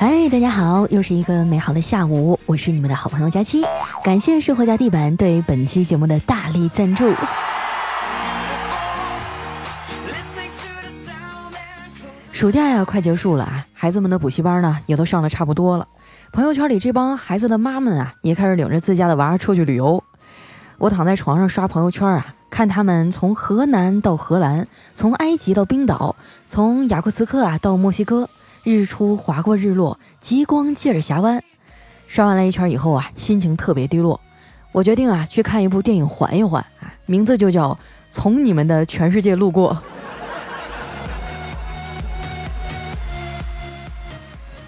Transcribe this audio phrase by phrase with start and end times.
[0.00, 3.62] 嗨，大家好，又是一个美好的下午，我是你们的好朋友佳期，
[4.02, 7.12] 感谢生活家地板对本期节目的大力赞助。
[12.32, 15.86] 暑假呀，快结束了啊，孩子们的补习班呢也都上的差不多了，
[16.32, 20.02] 朋友圈里这帮孩子的妈们啊，也开始领着自家的娃出去旅游。
[20.78, 22.36] 我躺在床上刷朋友圈啊。
[22.48, 28.28] 看他们从河南到荷兰，从埃及到冰岛，从雅库茨克啊到墨西哥，
[28.62, 31.42] 日出划过日落，极光借着峡湾。
[32.06, 34.20] 刷完了一圈以后啊，心情特别低落。
[34.72, 37.70] 我决定啊去看一部电影缓一缓啊，名字就叫
[38.10, 39.72] 《从你们的全世界路过》。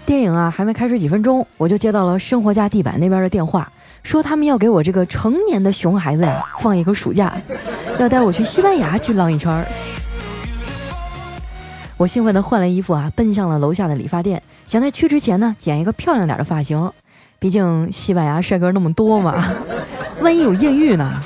[0.06, 3.70] 电影啊还没开始几分钟，我就接到了生活家地板那边的电话。
[4.02, 7.40] 说他们要给我这个成年的熊孩子呀放一个暑假，
[8.00, 9.64] 要带我去西班牙去浪一圈儿。
[12.02, 16.90] 我兴奋地换了衣服啊，奔向了楼下的理发店，想在去之前呢剪一个漂亮点的发型。
[17.38, 19.40] 毕竟西班牙帅哥那么多嘛，
[20.20, 21.22] 万一有艳遇呢？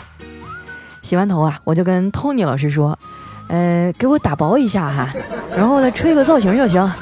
[1.01, 2.99] 洗完头啊，我就跟 Tony 老师说
[3.49, 5.15] ：“呃，给我打薄一下哈，
[5.57, 6.93] 然后再吹个造型就行。”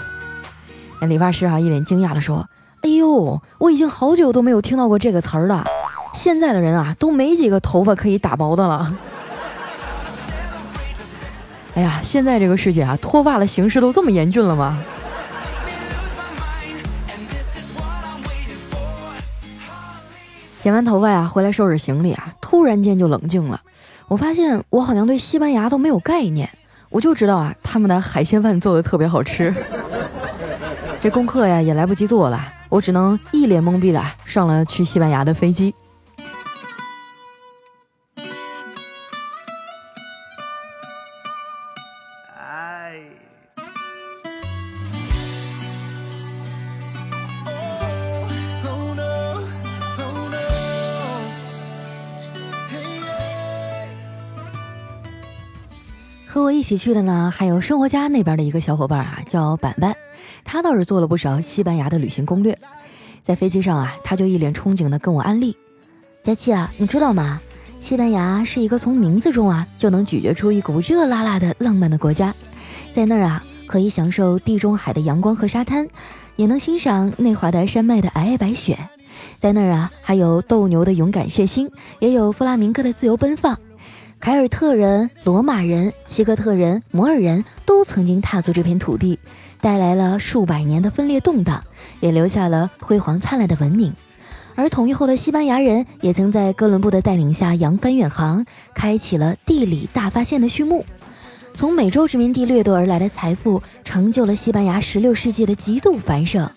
[1.02, 2.48] 那理发师啊一脸惊讶地说。
[2.82, 5.64] 哎呦，我已经好久都没有听到过这个词儿了。
[6.12, 8.94] 现在的人啊，都没几个头发可以打薄的了。
[11.74, 14.82] 哎呀，现在这个世界啊，脱发的形势都这么严峻了吗？
[20.60, 23.60] 剪完头发呀，回来收拾行李啊，突然间就冷静了。
[24.06, 26.48] 我发现我好像对西班牙都没有概念，
[26.90, 29.52] 我就知道啊，他们的海鲜饭做的特别好吃。
[31.00, 32.40] 这功课呀，也来不及做了。
[32.68, 35.74] 我只能一脸懵逼的上了去西班牙的飞机。
[56.34, 59.94] 和我一起去的呢，还有生活家那边的一个小伙伴啊，叫板板。
[60.42, 62.58] 他倒是做了不少西班牙的旅行攻略，
[63.22, 65.56] 在飞机上啊，他就一脸憧憬的跟我安利
[66.24, 67.40] ：“佳琪啊，你知道吗？
[67.78, 72.34] 西班牙是一个从名字中啊就能咀嚼出一股热辣辣的浪漫的国家，
[72.92, 75.86] 在那儿啊可以享受地中海的阳光和沙滩，
[76.34, 78.76] 也能欣赏内华达山脉的皑皑白雪，
[79.38, 81.70] 在那儿啊还有斗牛的勇敢血腥，
[82.00, 83.56] 也有弗拉明戈的自由奔放。
[84.24, 89.18] 凯尔特人、罗马人、希克特人、摩尔人都曾经踏足这片土地。”
[89.60, 91.62] 带来了数百年的分裂动荡，
[92.00, 93.92] 也留下了辉煌灿烂的文明。
[94.54, 100.86] 而统一后的西班牙人也曾在哥伦布的带领下扬帆远航，开启了地理大发现的序幕。
[101.52, 106.48] 从美洲殖民地掠夺而来的财富，成就了西班牙16世纪的极度繁盛。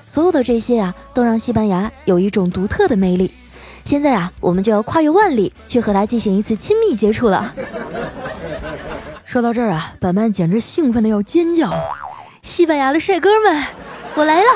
[0.00, 3.30] 所有的这些啊，都让西班牙有一种独特的魅力。
[3.84, 7.54] 现在啊，我们就要跨越万里，去和他进行一次亲密接触了。
[9.24, 11.70] 说到这儿啊，板板简直兴奋的要尖叫。
[12.42, 13.64] 西班牙的帅哥们，
[14.14, 14.46] 我来了！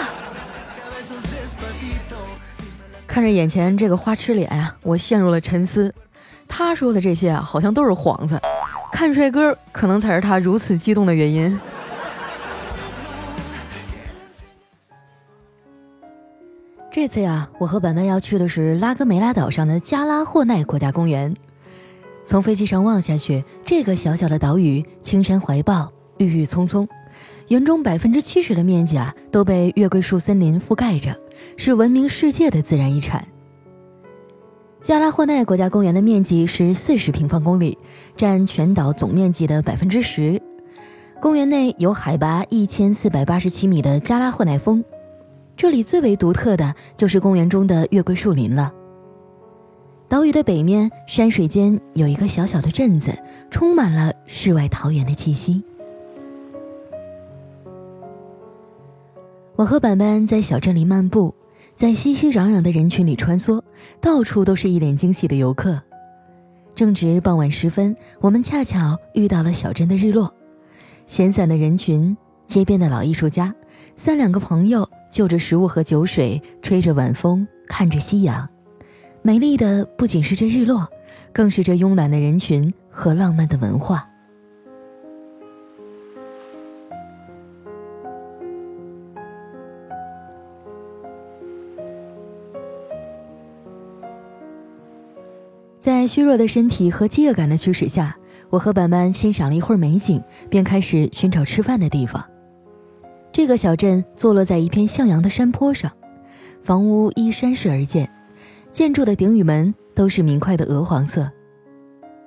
[3.06, 5.94] 看着眼前这个花痴脸呀，我陷入了沉思。
[6.48, 8.40] 他说的这些啊，好像都是幌子。
[8.92, 11.58] 看帅哥，可能才是他如此激动的原因。
[16.96, 21.36] 这次呀，我和板板要去的是拉格梅拉岛上的加拉霍奈国家公园。
[22.24, 26.88] 从飞机上望下去，这个小小的岛屿，青山怀抱，郁郁葱葱。
[27.48, 31.14] 园中百分之七十的面积啊都被月桂树森林覆盖着，
[31.58, 33.28] 是闻名世界的自然遗产。
[34.80, 37.76] 加拉霍奈国家公园的面积是四十平方公里，
[38.16, 40.40] 占全岛总面积的百分之十。
[41.20, 44.82] 公园内有海拔一千四百八十七米的加拉霍奈峰，
[45.56, 48.70] 这里最为独特的就是公园中的月桂树林了。
[50.06, 53.16] 岛屿的北面山水间有一个小小的镇子，
[53.50, 55.62] 充满了世外桃源的气息。
[59.56, 61.34] 我和板板在小镇里漫步，
[61.74, 63.62] 在熙熙攘攘的人群里穿梭，
[63.98, 65.80] 到处都是一脸惊喜的游客。
[66.74, 70.32] 正值傍晚时分，我们恰巧遇到了小镇的日落。
[71.06, 72.14] 闲散的人群，
[72.44, 73.54] 街边的老艺术家，
[73.96, 74.86] 三两个朋友
[75.16, 78.46] 就着食物和酒水，吹着晚风，看着夕阳。
[79.22, 80.86] 美丽的不仅是这日落，
[81.32, 84.06] 更是这慵懒的人群和浪漫的文化。
[95.80, 98.14] 在虚弱的身体和饥饿感的驱使下，
[98.50, 102.22] 我和板板欣赏了一会儿美景，便开始寻找吃饭的地方。
[103.36, 105.92] 这个小镇坐落在一片向阳的山坡上，
[106.64, 108.10] 房屋依山势而建，
[108.72, 111.30] 建筑的顶与门都是明快的鹅黄色。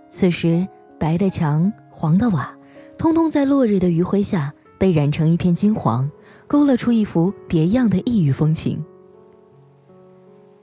[0.07, 0.67] 此时，
[0.99, 2.55] 白的墙、黄的瓦，
[2.95, 6.07] 通通在落日的余晖下被染成一片金黄，
[6.45, 8.85] 勾勒出一幅别样的异域风情。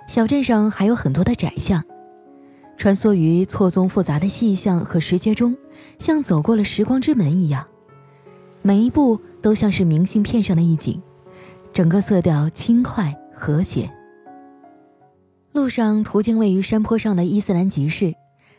[0.07, 1.83] 小镇上还有很多的窄巷，
[2.77, 5.57] 穿梭于错综复杂的细巷和石阶中，
[5.99, 7.67] 像走过了时光之门一样。
[8.67, 11.01] 每一步都像是明信片上的一景，
[11.73, 13.89] 整个色调轻快和谐。
[15.53, 18.13] 路上途经位于山坡上的伊斯兰集市，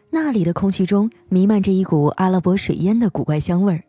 [0.10, 3.84] 那里的空气中弥漫着一股阿拉伯水烟的古怪香味儿。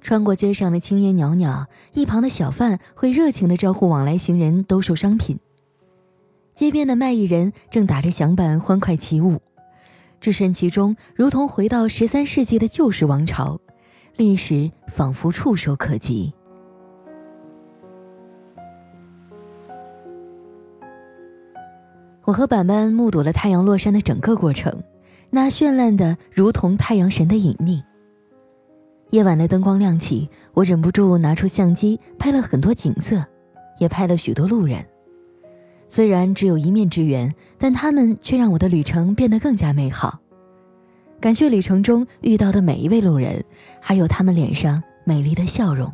[0.00, 5.36] 穿过街上的青烟袅袅，一旁的小贩会热情地招呼往来行人兜售商品。
[6.54, 9.42] 街边的卖艺人正打着响板欢快起舞，
[10.20, 13.60] 置身其中，如同回到十三世纪的旧时王朝。
[14.20, 16.30] 历史仿佛触手可及。
[22.26, 24.82] 我和板板目睹了太阳落山的整个过程，
[25.30, 27.82] 那绚烂的如同太阳神的隐匿。
[29.08, 33.24] 夜晚的灯光亮起，我忍不住拿出相机拍了很多景色，
[33.78, 34.84] 也拍了许多路人。
[35.88, 40.19] 虽然只有一面之缘，但他们却让我的旅程变得更加美好。
[41.20, 43.44] 感谢旅程中遇到的每一位路人，
[43.78, 45.92] 还有他们脸上美丽的笑容。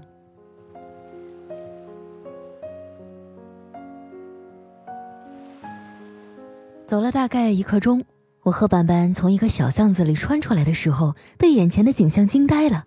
[6.86, 8.04] 走了大概一刻钟，
[8.44, 12.84] 我和板板从一个小巷子里穿出来的时候，被眼前的景象惊呆了。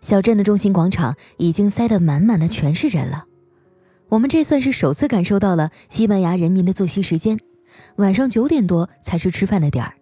[0.00, 3.24] 小镇的中心广场已经塞得满满的，全是人了。
[4.08, 7.38] 我们这算是首次感受到了西班牙人民的作息时间，
[7.96, 9.95] 晚上九点多才是吃饭的点儿。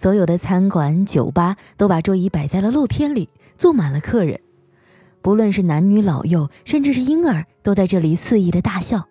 [0.00, 4.40] 所有的餐馆、酒吧都把桌椅摆在了露天里，坐满了客人。
[5.20, 9.06] 不论是男女老幼，甚至是婴儿，都在这里肆意的大笑。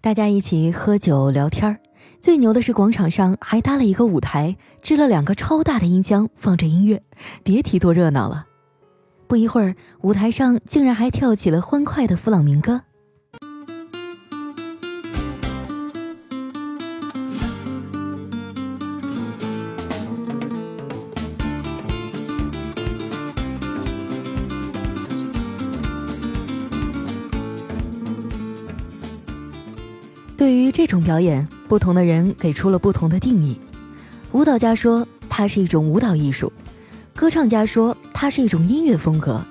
[0.00, 1.80] 大家一起喝酒聊天儿。
[2.20, 7.02] 最牛的是，广场上还搭了一个舞台，支了两个超大的音箱，放着音乐，
[7.42, 8.46] 别提多热闹了。
[9.26, 12.82] 不一会儿，舞台上竟然还跳起了欢快的弗朗明哥。
[30.40, 33.60] 对于这种表演，不同的人给出了不同的定义。
[34.32, 36.50] 舞蹈家说它是一种舞蹈艺术，
[37.14, 39.44] 歌唱家说它是一种音乐风格，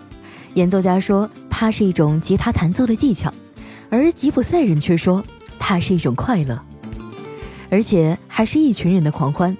[0.55, 3.31] 演奏家说它是一种吉他弹奏的技巧，
[3.91, 5.23] 而吉普赛人却说
[5.59, 6.59] 它是一种快乐，
[7.69, 9.55] 而且还是一群人的狂欢。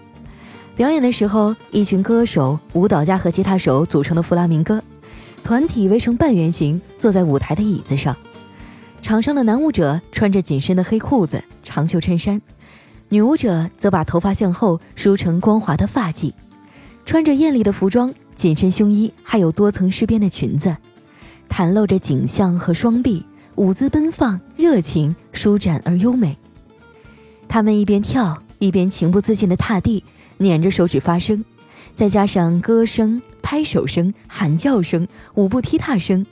[0.75, 4.81] 表演的时候，一群歌手、舞蹈家和吉他手组成的弗拉明戈
[5.43, 8.17] 团体围成半圆形，坐在舞台的椅子上。
[9.09, 12.39] 场上的男舞者穿着紧身的黑裤子、长袖衬衫，
[13.07, 16.31] 女舞者则把头发向后梳成光滑的发髻，
[17.07, 20.77] 穿着艳丽的服装、紧身胸衣，还有多层饰边的裙子，
[21.49, 23.25] 袒露着颈项和双臂，
[23.55, 26.37] 舞姿奔放、热情、舒展而优美。
[27.47, 30.03] 他们一边跳，一边情不自禁地踏地，
[30.37, 31.43] 捻着手指发声，
[31.95, 36.23] 再加上歌声、拍手声、喊叫声、舞步踢踏声，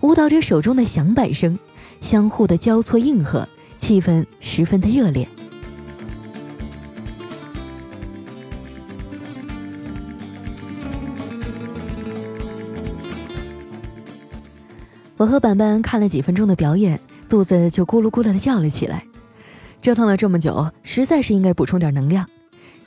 [0.00, 1.56] 舞蹈者手中的响板声。
[2.04, 5.26] 相互的交错应和，气氛十分的热烈。
[15.16, 19.02] 我和板板看了几分钟的表演，肚子就咕噜咕噜的叫了起来。
[19.80, 22.28] 折腾了这么久，实在是应该补充点能量。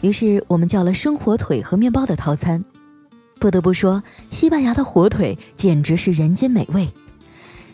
[0.02, 2.64] 于是我们叫了生火腿和面包的套餐。
[3.40, 6.88] 不得不说，西班牙的火腿简直是人间美味。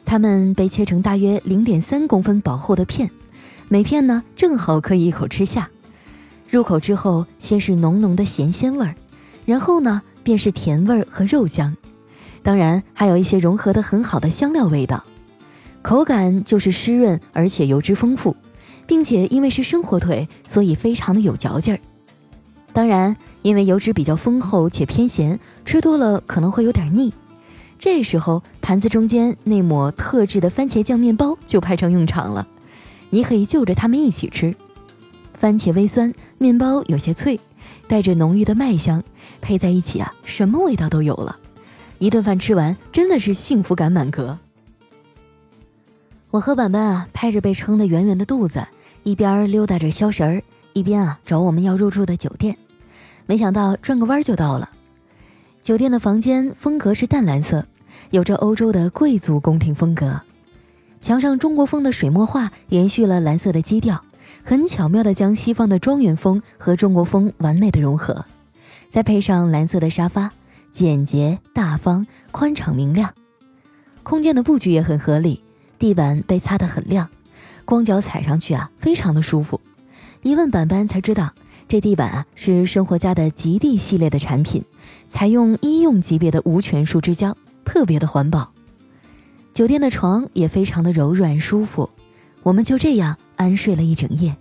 [0.06, 3.10] 它们被切成大约零点三公分薄厚的片，
[3.68, 5.70] 每片呢正好可以一口吃下。
[6.50, 8.96] 入口之后，先是浓浓的咸鲜味儿，
[9.46, 11.76] 然后呢便是甜味儿和肉香，
[12.44, 15.04] 当然还有一些融合的很好的香料味道。
[15.82, 18.36] 口感就是湿润而且油脂丰富，
[18.86, 21.80] 并且因为是生火腿，所以非常的有嚼劲儿。
[22.72, 27.14] 当然，因为油脂比较丰厚且偏咸，吃多了可能会有点腻。
[27.84, 32.48] 这时候，盘子中间那抹特制的番茄酱面包就派上用场了。
[33.10, 34.56] 你可以就着它们一起吃，
[35.34, 37.38] 番茄微酸，面包有些脆，
[37.90, 39.04] 带着浓郁的麦香，
[39.42, 41.38] 配在一起啊，什么味道都有了。
[42.00, 44.40] 一顿饭吃完，真的是幸福感满格。
[46.32, 48.66] 我和板板啊，拍着被撑得圆圆的肚子，
[49.04, 52.58] 一边溜达着消食儿，一边啊找我们要入住的酒店。
[53.26, 54.70] 没想到转个弯就到了，
[55.62, 57.66] 酒店的房间风格是淡蓝色。
[58.14, 60.22] 有着欧洲的贵族宫廷风格。
[61.00, 64.04] 墙上中国风的水墨画延续了蓝色的基调，
[64.44, 68.24] 很巧妙地将西方的庄园风和中国风完美的融合。
[68.92, 70.30] 再配上蓝色的沙发，
[70.72, 73.16] 简洁大方、宽敞明亮。
[74.04, 75.42] 空间的布局也很合理，
[75.80, 77.10] 地板被擦得很亮，
[77.66, 79.60] 光脚踩上去啊，非常的舒服。
[80.22, 81.34] 一问板板才知道，
[81.68, 84.64] 这地板啊是生活家的极地系列的产品，
[85.10, 88.52] 采用医用级别的无醛树脂胶，特别的环保。
[89.54, 91.90] 酒店的床也非常的柔软舒服，
[92.42, 94.36] 我们就这样安睡了一整夜。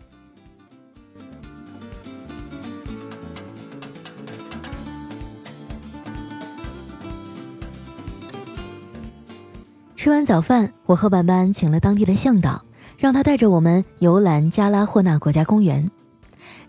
[9.95, 12.65] 吃完早饭，我和板板请了当地的向导，
[12.99, 15.89] 让他带着我们游览加拉霍纳国家公园。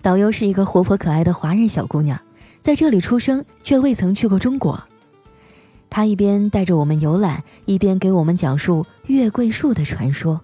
[0.04, 2.20] 导游是一个活泼可爱的华人小姑娘，
[2.62, 4.80] 在这里出生却未曾去过中国。
[5.96, 10.42] 他一边带着我们游览，一边给我们讲述月桂树的传说。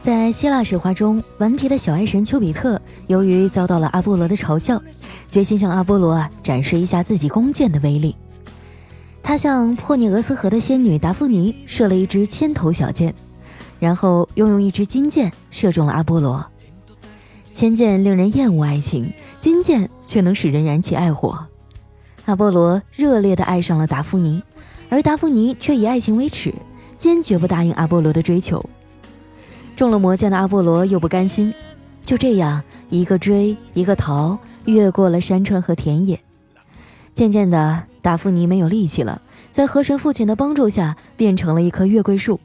[0.00, 4.80] 在希腊神话中，顽皮的小爱神丘比特由于遭到了阿波罗的嘲笑，
[5.28, 8.14] 决心向阿波罗啊展示一下自己弓箭的威力。
[9.26, 13.12] 他向珀涅俄斯河的仙女达芙妮射了一支千头小箭，
[13.80, 16.46] 然后又用一支金箭射中了阿波罗。
[17.52, 21.44] 千箭令人厌恶爱情，金箭却能使人燃起爱火。
[22.26, 24.40] 阿波罗热烈地爱上了达芙妮，
[24.90, 26.54] 而达芙妮却以爱情为耻，
[26.96, 28.64] 坚决不答应阿波罗的追求。
[29.74, 31.52] 中了魔箭的阿波罗又不甘心，
[32.04, 36.20] 就这样一个追一个逃，越过了山川和田野。
[37.12, 39.20] 渐渐的，达芙妮没有力气了，
[39.50, 42.38] 在河神父亲的帮助下，变成了一棵月桂树。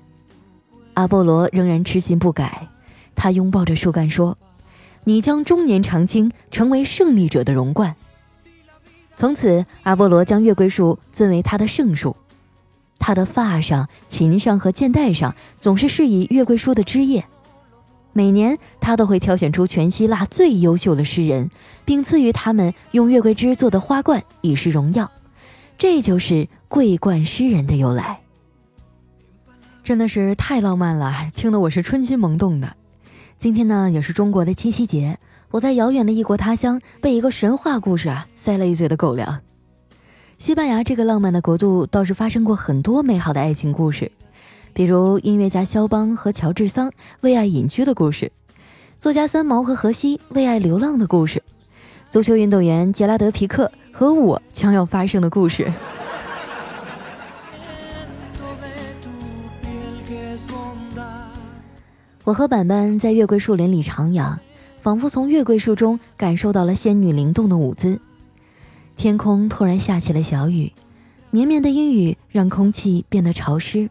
[0.96, 2.68] 阿波罗仍然痴心不改，
[3.14, 4.40] 他拥抱着树干说
[5.06, 7.96] ：“你将终年长青，成为胜利者的荣冠。”
[9.16, 12.16] 从此，阿波罗将月桂树尊为他的圣树。
[12.98, 17.24] 他的发上、琴上和剑带上总是饰以月桂树的枝叶。
[18.14, 21.52] 每年，他都会挑选出全希腊最优秀的诗人，
[21.86, 25.12] 并赐予他们用月桂枝做的花冠，以示荣耀。
[25.82, 28.20] 这就是桂冠诗人的由来。
[29.84, 32.76] 真的是太浪漫了，听得我是春心萌动的。
[33.40, 35.18] 今天呢，也是中国的七夕节，
[35.50, 39.42] 我在遥远的异国他乡，被一个神话故事啊塞了一嘴的狗粮。
[40.38, 44.12] 西班牙这个浪漫的国度，倒是发生过很多美好的爱情故事。
[44.74, 48.32] 比如音乐家肖邦和乔治桑为爱隐居的故事，
[49.00, 51.42] 作家三毛和荷西为爱流浪的故事，
[52.12, 55.72] 足球运动员杰拉德皮克和我将要发生的故事。
[62.24, 64.38] 我和板板在月桂树林里徜徉，
[64.80, 68.00] 仿佛从月桂树中感受到了仙女灵动的舞姿。
[68.96, 70.72] 天空突然下起了小雨，
[71.32, 73.90] 绵绵的阴雨让空气变得潮湿。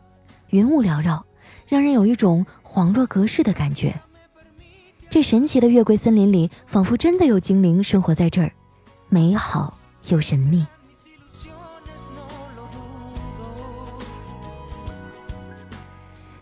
[0.51, 1.25] 云雾缭绕，
[1.67, 3.95] 让人有一种恍若隔世的感觉。
[5.11, 8.53] 这神奇的月桂森林里，仿佛真的有精灵生活在这儿，
[9.09, 9.77] 美好
[10.11, 10.67] 又神秘。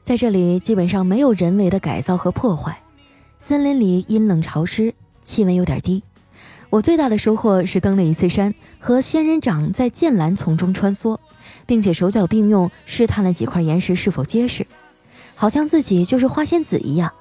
[0.04, 2.82] 在这里，基本上没有人为的改造和破坏。
[3.38, 6.02] 森林里阴冷潮湿，气温有点低。
[6.70, 11.18] 我最大的收获是登了一次山，和仙人掌在剑兰丛中穿梭。
[11.66, 14.66] 并且手脚并用试探了几块岩石是否结实，
[15.34, 17.12] 好像自己就是花仙子一样。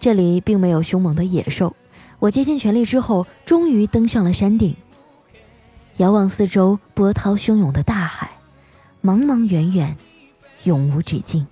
[0.00, 1.76] 这里并没有凶猛的野兽，
[2.20, 4.74] 我竭尽全力之后，终于登上了山顶。
[5.98, 8.28] 遥望四周，波涛汹涌的大海，
[9.00, 9.96] 茫茫远远，
[10.64, 11.46] 永无止境。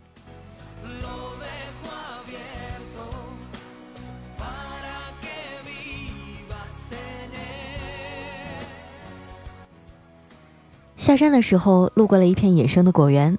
[10.96, 13.38] 下山的时候，路过了一片野生的果园。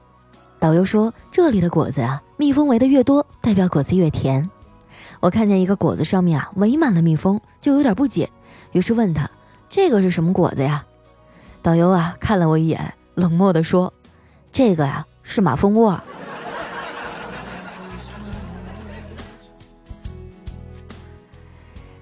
[0.57, 4.49] 导游说，这里的果子啊，蜜蜂围的越多，代表果子越甜。
[5.19, 8.29] 我看见一个果子上面啊，围满了蜜蜂，就有点不解，
[8.71, 9.29] 于是问他
[9.69, 10.85] ：“这个是什么果子呀？”
[11.63, 13.93] 导游啊，看了我一眼，冷漠地说
[14.51, 15.97] ：“这个呀，是马蜂窝。”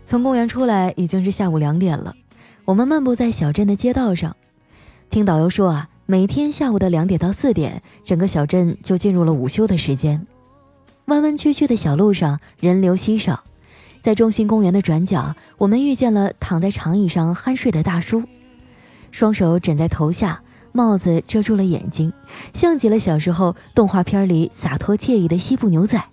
[0.04, 2.16] 从公园出来已经是下午两点了，
[2.66, 4.36] 我们漫步在小镇的街道上。
[5.12, 10.26] 听导游说啊，每天下午的两点到四点，整个小镇就进入了午休的时间。
[11.06, 13.44] 弯弯曲曲的小路上人流稀少，
[14.02, 18.24] 在中心公园的转角，我们遇见了躺在长椅上酣睡的大叔，
[19.12, 20.42] 双手枕在头下，
[20.72, 22.12] 帽子遮住了眼睛，
[22.54, 26.04] 像极了小时候动画片里洒脱惬意的西部牛仔。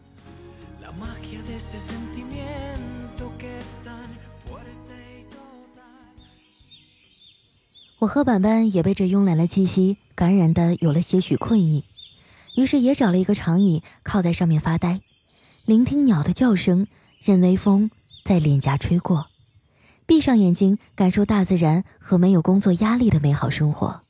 [8.00, 11.82] 我和板板也被这慵懒的气息感染的有了些许困意，
[12.54, 15.00] 于是也找了一个长椅靠在上面发呆，
[15.64, 16.86] 聆听鸟的叫声，
[17.20, 17.90] 任微风
[18.24, 19.26] 在脸颊吹过，
[20.08, 24.00] 闭上眼睛感受大自然和没有工作压力的美好生活，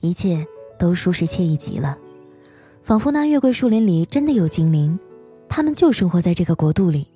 [0.00, 0.46] 一切
[0.78, 1.98] 都舒适惬意极了，
[2.84, 4.96] 仿佛那月桂树林里真的有精灵，
[5.48, 7.08] 他们就生活在这个国度里，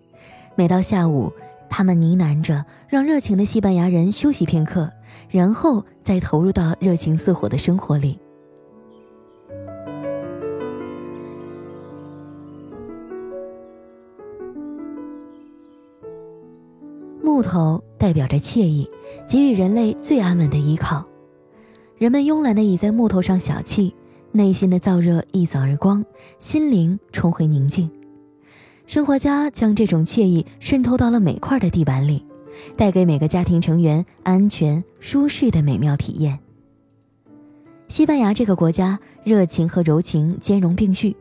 [0.57, 1.33] 每到下午。
[1.71, 4.91] 他们呢喃着，让热情的西班牙人休息片刻，
[5.31, 8.19] 然后再投入到热情似火的生活里。
[17.43, 18.89] 木头代表着惬意，
[19.29, 21.05] 给予人类最安稳的依靠。
[21.99, 23.93] 人们慵懒地倚在木头上小憩，
[24.31, 26.05] 内心的燥热一扫而光，
[26.39, 27.91] 心灵重回宁静。
[28.87, 32.25] 生活家将这种惬意渗透到了每块的地板里，
[32.77, 36.39] 带给每个家庭成员安全舒适的美妙体验。
[37.89, 41.17] 西班牙这个国家热情和柔情兼容并蓄，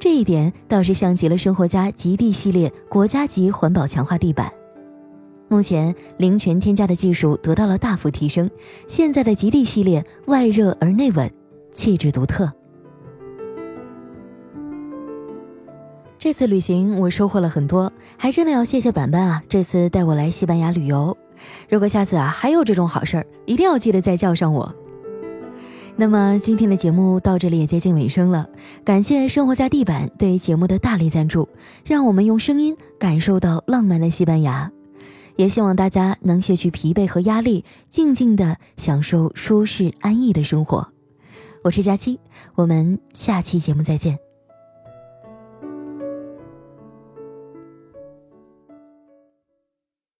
[0.00, 4.52] 这一点倒是像极了生活家极地系列国家级环保强化地板。
[5.50, 8.48] 目前零泉添加的技术得到了大幅提升，
[8.86, 11.28] 现在的极地系列外热而内稳，
[11.72, 12.50] 气质独特。
[16.20, 19.42] 这次旅行我收获了很多，还真的要谢谢板板啊！
[19.48, 21.18] 这次带我来西班牙旅游，
[21.68, 24.72] 如果下次啊还有这种好事儿，一定要记得再叫上我。
[25.96, 28.48] 那么今天的节目到这里也接近尾声了，
[28.84, 31.48] 感谢生活家地板对节目的大力赞助，
[31.84, 34.70] 让我们用声音感受到浪漫的西班牙，
[35.40, 40.92] 也希望大家能卸去疲惫和压力，静静的享受舒适安逸的生活。
[41.64, 42.20] 我是佳期，
[42.56, 44.29] 我们下期节目再见。